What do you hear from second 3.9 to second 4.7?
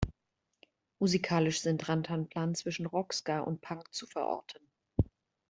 zu verorten.